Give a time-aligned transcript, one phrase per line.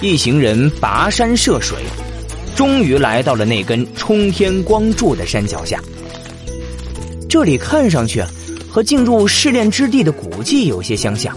[0.00, 1.78] 一行人跋山涉水，
[2.56, 5.80] 终于来到了那根冲天光柱的山脚下。
[7.28, 8.22] 这里看上去
[8.70, 11.36] 和进入试炼之地的古迹有些相像，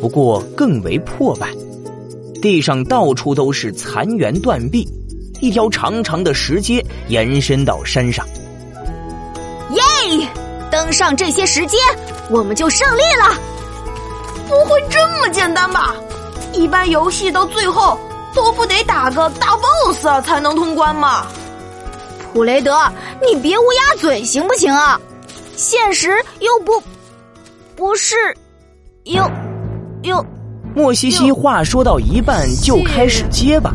[0.00, 1.48] 不过更为破败。
[2.42, 4.86] 地上到处都是残垣断壁，
[5.40, 8.26] 一条长长的石阶延伸到山上。
[9.70, 9.80] 耶！
[10.70, 11.78] 登上这些石阶，
[12.28, 13.55] 我们就胜利了。
[14.48, 15.94] 不会这么简单吧？
[16.52, 17.98] 一般游戏到最后
[18.34, 21.26] 都不得打个大 BOSS 才能通关吗？
[22.32, 22.76] 普雷德，
[23.20, 25.00] 你别乌鸦嘴行不行啊？
[25.56, 26.10] 现实
[26.40, 26.82] 又不
[27.74, 28.14] 不是，
[29.04, 29.28] 又
[30.02, 30.24] 又。
[30.74, 33.72] 莫西西话说到一半就开始结巴，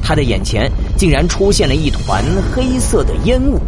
[0.00, 2.22] 他的眼前竟然出现了一团
[2.54, 3.58] 黑色的烟雾，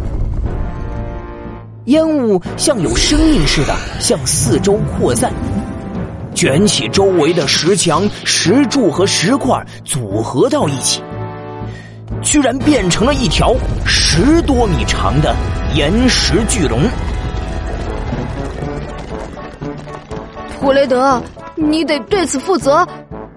[1.85, 5.33] 烟雾像有生命似的向四周扩散，
[6.37, 11.01] 卷起周围的石墙、石柱和石块组合到一起，
[12.21, 13.55] 居然变成了一条
[13.87, 15.35] 十多米长的
[15.73, 16.79] 岩石巨龙。
[20.61, 21.19] 普雷德。
[21.59, 22.87] 你得对此负责，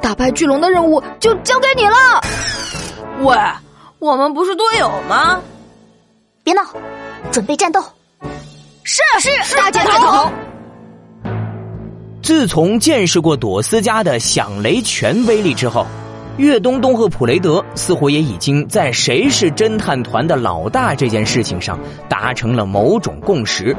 [0.03, 1.97] 打败巨龙的任务就交给你了。
[3.21, 3.35] 喂，
[3.99, 5.41] 我们不是队友吗？
[6.45, 6.61] 别闹，
[7.33, 7.83] 准备战斗。
[8.85, 10.31] 是是，大箭头。
[12.23, 15.87] 自从见识过朵斯家的响雷拳威力之后，
[16.37, 23.77] 岳东东和普雷德似乎也已经在谁是侦探团的老大这件事情上达成了某种共识。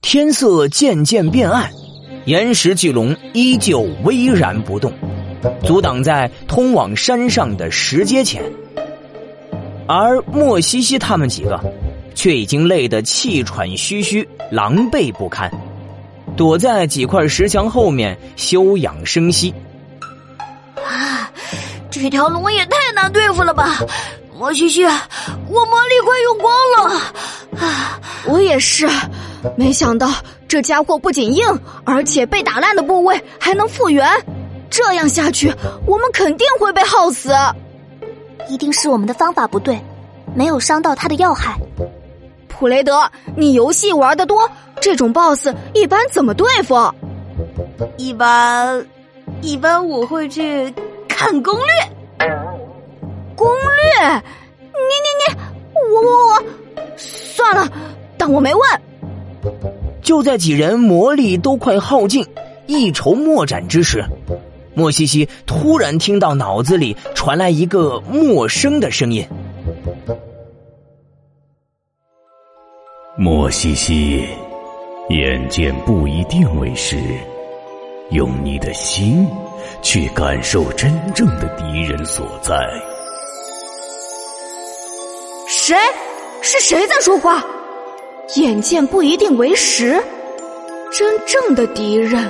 [0.00, 1.70] 天色渐渐变暗，
[2.24, 4.92] 岩石巨龙依旧巍然不动，
[5.62, 8.42] 阻挡在通往山上的石阶前。
[9.86, 11.60] 而莫西西他们几个，
[12.16, 15.48] 却已经累得气喘吁吁、狼狈不堪，
[16.36, 19.54] 躲在几块石墙后面休养生息。
[20.74, 21.30] 啊，
[21.90, 23.78] 这条龙也太难对付了吧！
[24.36, 28.88] 魔西西，我魔力快用光了，啊，我也是。
[29.56, 30.10] 没想到
[30.48, 31.46] 这家伙不仅硬，
[31.84, 34.08] 而且被打烂的部位还能复原。
[34.68, 35.52] 这样下去，
[35.86, 37.30] 我们肯定会被耗死。
[38.48, 39.80] 一定是我们的方法不对，
[40.34, 41.58] 没有伤到他的要害。
[42.58, 44.50] 普雷德，你游戏玩的多，
[44.80, 46.74] 这种 BOSS 一般怎么对付？
[47.98, 48.86] 一般，
[49.42, 50.72] 一般我会去
[51.06, 52.26] 看攻略。
[53.34, 54.22] 攻略？
[54.72, 55.36] 你你你，
[55.92, 56.42] 我我我，
[56.96, 57.68] 算了，
[58.16, 58.62] 当我没问。
[60.00, 62.26] 就在几人魔力都快耗尽、
[62.66, 64.02] 一筹莫展之时，
[64.72, 69.28] 莫西西突然听到脑子里传来一个陌生的声音
[73.18, 74.28] ：“莫西西，
[75.08, 76.98] 眼见不一定为实，
[78.10, 79.26] 用你的心
[79.80, 82.54] 去感受真正的敌人所在。”
[85.48, 85.74] 谁？
[86.42, 87.42] 是谁在说话？
[88.34, 89.98] 眼见不一定为实，
[90.92, 92.22] 真正的敌人，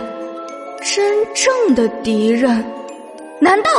[0.84, 2.64] 真正的敌人，
[3.40, 3.70] 难道？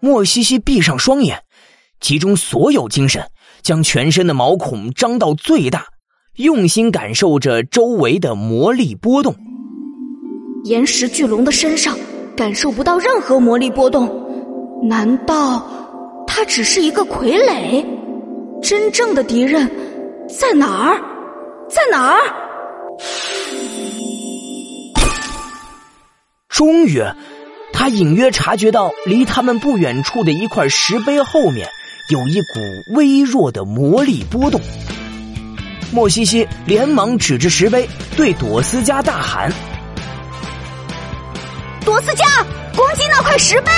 [0.00, 1.42] 莫西西闭上双眼，
[2.00, 3.22] 集中所有精神，
[3.62, 5.86] 将全身的毛孔张到最大，
[6.36, 9.34] 用心感受着周围的魔力波动。
[10.64, 11.98] 岩石巨龙的身上
[12.36, 14.08] 感受不到任何魔力波动，
[14.82, 15.66] 难道
[16.26, 17.84] 他只是一个傀儡？
[18.62, 19.68] 真正的敌人
[20.28, 21.00] 在哪儿？
[21.68, 22.20] 在哪儿？
[26.48, 27.02] 终于，
[27.72, 31.68] 他隐约察觉到离他们不远处的一块石碑后面
[32.08, 34.60] 有一股微弱的魔力波动。
[35.92, 39.52] 莫西西连忙指着石碑，对朵斯加大喊
[41.84, 42.24] ：“朵斯加，
[42.74, 43.70] 攻击那块石碑！”